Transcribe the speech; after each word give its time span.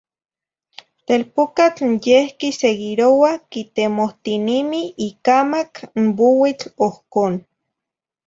Telpucatl 1.07 1.81
n 1.91 1.93
yeh 2.05 2.27
quiseguiroa 2.39 3.31
quitemohtinimi 3.51 4.81
icamac 5.07 5.73
n 6.01 6.05
buitl 6.17 6.65
ohcon, 6.87 7.33